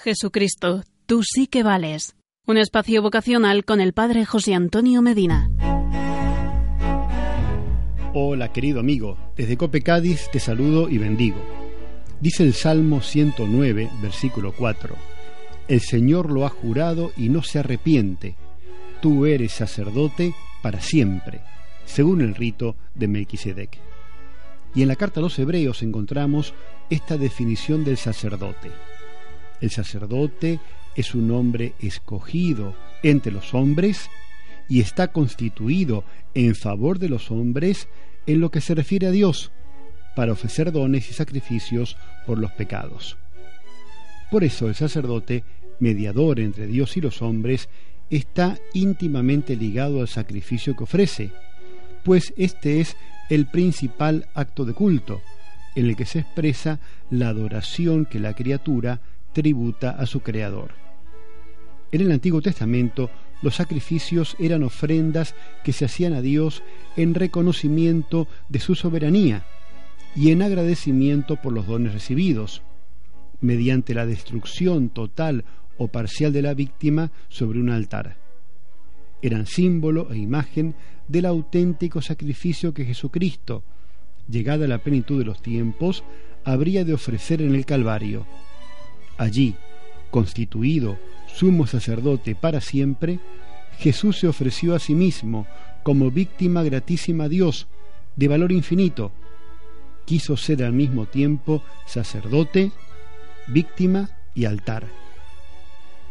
Jesucristo, 0.00 0.84
tú 1.06 1.24
sí 1.24 1.48
que 1.48 1.64
vales. 1.64 2.14
Un 2.46 2.56
espacio 2.56 3.02
vocacional 3.02 3.64
con 3.64 3.80
el 3.80 3.92
Padre 3.92 4.24
José 4.24 4.54
Antonio 4.54 5.02
Medina. 5.02 5.50
Hola 8.14 8.52
querido 8.52 8.78
amigo, 8.78 9.18
desde 9.36 9.56
Cope 9.56 9.82
Cádiz 9.82 10.28
te 10.30 10.38
saludo 10.38 10.88
y 10.88 10.98
bendigo. 10.98 11.38
Dice 12.20 12.44
el 12.44 12.54
Salmo 12.54 13.00
109, 13.00 13.90
versículo 14.00 14.52
4, 14.56 14.94
El 15.66 15.80
Señor 15.80 16.30
lo 16.30 16.46
ha 16.46 16.48
jurado 16.48 17.10
y 17.16 17.28
no 17.28 17.42
se 17.42 17.58
arrepiente, 17.58 18.36
tú 19.02 19.26
eres 19.26 19.50
sacerdote 19.50 20.32
para 20.62 20.80
siempre, 20.80 21.40
según 21.86 22.20
el 22.20 22.36
rito 22.36 22.76
de 22.94 23.08
Melquisedec. 23.08 23.80
Y 24.76 24.82
en 24.82 24.88
la 24.88 24.96
carta 24.96 25.18
a 25.18 25.24
los 25.24 25.36
Hebreos 25.40 25.82
encontramos 25.82 26.54
esta 26.88 27.16
definición 27.16 27.82
del 27.82 27.96
sacerdote. 27.96 28.70
El 29.60 29.70
sacerdote 29.70 30.60
es 30.94 31.14
un 31.14 31.30
hombre 31.30 31.74
escogido 31.80 32.74
entre 33.02 33.32
los 33.32 33.54
hombres 33.54 34.08
y 34.68 34.80
está 34.80 35.08
constituido 35.08 36.04
en 36.34 36.54
favor 36.54 36.98
de 36.98 37.08
los 37.08 37.30
hombres 37.30 37.88
en 38.26 38.40
lo 38.40 38.50
que 38.50 38.60
se 38.60 38.74
refiere 38.74 39.06
a 39.06 39.10
Dios, 39.10 39.50
para 40.14 40.32
ofrecer 40.32 40.72
dones 40.72 41.10
y 41.10 41.14
sacrificios 41.14 41.96
por 42.26 42.38
los 42.38 42.52
pecados. 42.52 43.16
Por 44.30 44.44
eso 44.44 44.68
el 44.68 44.74
sacerdote, 44.74 45.44
mediador 45.80 46.38
entre 46.40 46.66
Dios 46.66 46.96
y 46.96 47.00
los 47.00 47.22
hombres, 47.22 47.68
está 48.10 48.58
íntimamente 48.74 49.56
ligado 49.56 50.00
al 50.00 50.08
sacrificio 50.08 50.76
que 50.76 50.84
ofrece, 50.84 51.30
pues 52.04 52.34
este 52.36 52.80
es 52.80 52.96
el 53.30 53.46
principal 53.46 54.28
acto 54.34 54.64
de 54.64 54.74
culto, 54.74 55.22
en 55.74 55.86
el 55.86 55.96
que 55.96 56.06
se 56.06 56.20
expresa 56.20 56.80
la 57.10 57.28
adoración 57.28 58.04
que 58.04 58.18
la 58.18 58.34
criatura 58.34 59.00
tributa 59.38 59.90
a 59.90 60.04
su 60.04 60.18
Creador. 60.18 60.72
En 61.92 62.00
el 62.00 62.10
Antiguo 62.10 62.42
Testamento, 62.42 63.08
los 63.40 63.54
sacrificios 63.54 64.34
eran 64.40 64.64
ofrendas 64.64 65.36
que 65.62 65.72
se 65.72 65.84
hacían 65.84 66.12
a 66.12 66.20
Dios 66.22 66.64
en 66.96 67.14
reconocimiento 67.14 68.26
de 68.48 68.58
su 68.58 68.74
soberanía 68.74 69.46
y 70.16 70.32
en 70.32 70.42
agradecimiento 70.42 71.36
por 71.36 71.52
los 71.52 71.68
dones 71.68 71.92
recibidos, 71.92 72.62
mediante 73.40 73.94
la 73.94 74.06
destrucción 74.06 74.88
total 74.88 75.44
o 75.76 75.86
parcial 75.86 76.32
de 76.32 76.42
la 76.42 76.54
víctima 76.54 77.12
sobre 77.28 77.60
un 77.60 77.70
altar. 77.70 78.16
Eran 79.22 79.46
símbolo 79.46 80.10
e 80.10 80.18
imagen 80.18 80.74
del 81.06 81.26
auténtico 81.26 82.02
sacrificio 82.02 82.74
que 82.74 82.84
Jesucristo, 82.84 83.62
llegada 84.28 84.64
a 84.64 84.68
la 84.68 84.78
plenitud 84.78 85.16
de 85.16 85.26
los 85.26 85.40
tiempos, 85.40 86.02
habría 86.44 86.84
de 86.84 86.94
ofrecer 86.94 87.40
en 87.40 87.54
el 87.54 87.64
Calvario. 87.64 88.26
Allí, 89.18 89.56
constituido 90.10 90.98
sumo 91.26 91.66
sacerdote 91.66 92.34
para 92.34 92.60
siempre, 92.60 93.20
Jesús 93.78 94.18
se 94.18 94.26
ofreció 94.26 94.74
a 94.74 94.78
sí 94.78 94.94
mismo 94.94 95.46
como 95.82 96.10
víctima 96.10 96.62
gratísima 96.62 97.24
a 97.24 97.28
Dios, 97.28 97.68
de 98.16 98.28
valor 98.28 98.50
infinito. 98.50 99.12
Quiso 100.04 100.36
ser 100.36 100.64
al 100.64 100.72
mismo 100.72 101.06
tiempo 101.06 101.62
sacerdote, 101.86 102.72
víctima 103.46 104.10
y 104.34 104.46
altar. 104.46 104.86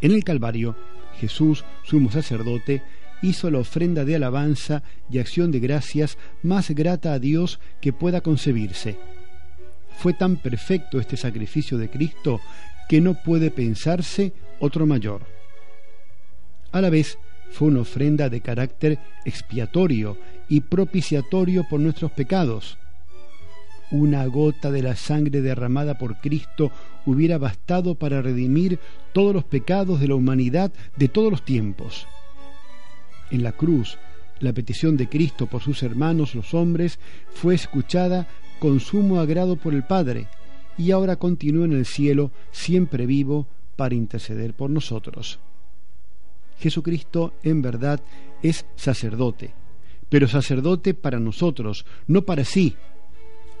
En 0.00 0.12
el 0.12 0.24
Calvario, 0.24 0.76
Jesús, 1.18 1.64
sumo 1.84 2.10
sacerdote, 2.10 2.82
hizo 3.22 3.50
la 3.50 3.58
ofrenda 3.58 4.04
de 4.04 4.16
alabanza 4.16 4.82
y 5.10 5.18
acción 5.18 5.50
de 5.50 5.60
gracias 5.60 6.16
más 6.42 6.70
grata 6.70 7.12
a 7.12 7.18
Dios 7.18 7.60
que 7.80 7.92
pueda 7.92 8.22
concebirse. 8.22 8.96
Fue 9.98 10.14
tan 10.14 10.36
perfecto 10.36 10.98
este 10.98 11.18
sacrificio 11.18 11.76
de 11.76 11.90
Cristo 11.90 12.40
que 12.90 13.00
no 13.00 13.14
puede 13.14 13.52
pensarse 13.52 14.32
otro 14.58 14.84
mayor. 14.84 15.20
A 16.72 16.80
la 16.80 16.90
vez, 16.90 17.18
fue 17.52 17.68
una 17.68 17.82
ofrenda 17.82 18.28
de 18.28 18.40
carácter 18.40 18.98
expiatorio 19.24 20.16
y 20.48 20.62
propiciatorio 20.62 21.64
por 21.70 21.78
nuestros 21.78 22.10
pecados. 22.10 22.78
Una 23.92 24.26
gota 24.26 24.72
de 24.72 24.82
la 24.82 24.96
sangre 24.96 25.40
derramada 25.40 25.98
por 25.98 26.20
Cristo 26.20 26.72
hubiera 27.06 27.38
bastado 27.38 27.94
para 27.94 28.22
redimir 28.22 28.80
todos 29.12 29.34
los 29.34 29.44
pecados 29.44 30.00
de 30.00 30.08
la 30.08 30.16
humanidad 30.16 30.72
de 30.96 31.06
todos 31.06 31.30
los 31.30 31.44
tiempos. 31.44 32.08
En 33.30 33.44
la 33.44 33.52
cruz, 33.52 33.98
la 34.40 34.52
petición 34.52 34.96
de 34.96 35.08
Cristo 35.08 35.46
por 35.46 35.62
sus 35.62 35.84
hermanos 35.84 36.34
los 36.34 36.54
hombres 36.54 36.98
fue 37.34 37.54
escuchada 37.54 38.26
con 38.58 38.80
sumo 38.80 39.20
agrado 39.20 39.54
por 39.54 39.74
el 39.74 39.84
Padre, 39.84 40.26
y 40.76 40.90
ahora 40.90 41.16
continúa 41.16 41.64
en 41.64 41.72
el 41.72 41.86
cielo, 41.86 42.30
siempre 42.50 43.06
vivo, 43.06 43.46
para 43.76 43.94
interceder 43.94 44.54
por 44.54 44.70
nosotros. 44.70 45.40
Jesucristo 46.58 47.32
en 47.42 47.62
verdad 47.62 48.00
es 48.42 48.66
sacerdote, 48.76 49.52
pero 50.08 50.28
sacerdote 50.28 50.94
para 50.94 51.18
nosotros, 51.18 51.86
no 52.06 52.22
para 52.22 52.44
sí, 52.44 52.76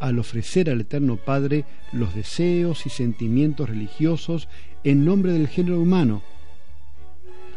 al 0.00 0.18
ofrecer 0.18 0.70
al 0.70 0.80
Eterno 0.80 1.16
Padre 1.16 1.64
los 1.92 2.14
deseos 2.14 2.86
y 2.86 2.90
sentimientos 2.90 3.68
religiosos 3.68 4.48
en 4.82 5.04
nombre 5.04 5.32
del 5.32 5.48
género 5.48 5.80
humano. 5.80 6.22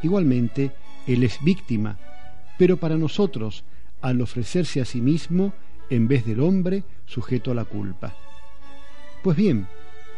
Igualmente, 0.02 0.72
Él 1.08 1.24
es 1.24 1.40
víctima, 1.44 1.98
pero 2.58 2.78
para 2.78 2.98
nosotros, 2.98 3.64
al 4.02 4.22
ofrecerse 4.22 4.82
a 4.82 4.86
sí 4.86 5.02
mismo 5.02 5.54
en 5.90 6.08
vez 6.08 6.26
del 6.26 6.42
hombre 6.42 6.84
sujeto 7.06 7.52
a 7.52 7.56
la 7.56 7.66
culpa. 7.66 8.14
Pues 9.24 9.38
bien, 9.38 9.68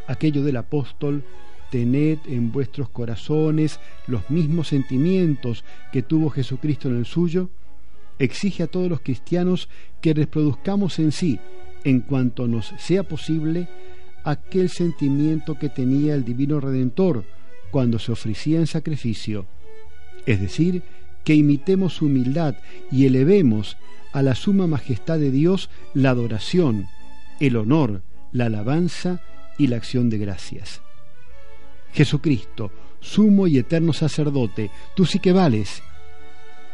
aquello 0.08 0.44
del 0.44 0.58
apóstol 0.58 1.24
tened 1.70 2.18
en 2.26 2.52
vuestros 2.52 2.90
corazones 2.90 3.80
los 4.08 4.32
mismos 4.32 4.70
sentimientos 4.70 5.64
que 5.92 6.02
tuvo 6.02 6.32
Jesucristo 6.32 6.90
en 6.90 6.98
el 6.98 7.06
suyo, 7.06 7.52
exige 8.18 8.64
a 8.64 8.68
todos 8.68 8.90
los 8.90 9.02
cristianos 9.02 9.70
que 10.02 10.16
reproduzcamos 10.16 10.98
en 10.98 11.12
sí, 11.12 11.40
en 11.84 12.02
cuanto 12.02 12.48
nos 12.48 12.74
sea 12.80 13.04
posible, 13.04 13.68
aquel 14.24 14.70
sentimiento 14.70 15.60
que 15.60 15.70
tenía 15.70 16.16
el 16.16 16.26
Divino 16.26 16.60
Redentor 16.60 17.26
cuando 17.70 18.00
se 18.00 18.12
ofrecía 18.12 18.58
en 18.58 18.66
sacrificio, 18.66 19.46
es 20.26 20.42
decir, 20.42 20.82
que 21.24 21.36
imitemos 21.36 21.94
su 21.94 22.08
humildad 22.08 22.56
y 22.92 23.06
elevemos 23.06 23.78
a 24.14 24.24
la 24.24 24.34
suma 24.34 24.66
majestad 24.66 25.20
de 25.20 25.30
Dios 25.30 25.70
la 25.94 26.10
adoración, 26.10 26.88
el 27.40 27.56
honor, 27.58 28.02
la 28.36 28.48
alabanza 28.48 29.22
y 29.58 29.68
la 29.68 29.78
acción 29.78 30.10
de 30.10 30.18
gracias. 30.18 30.82
Jesucristo, 31.94 32.70
sumo 33.00 33.48
y 33.48 33.58
eterno 33.58 33.94
sacerdote, 33.94 34.70
tú 34.94 35.06
sí 35.06 35.20
que 35.20 35.32
vales. 35.32 35.82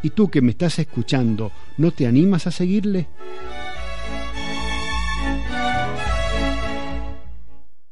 ¿Y 0.02 0.10
tú 0.10 0.32
que 0.32 0.42
me 0.42 0.52
estás 0.52 0.80
escuchando, 0.80 1.52
no 1.78 1.92
te 1.92 2.08
animas 2.08 2.48
a 2.48 2.52
seguirle? 2.52 3.08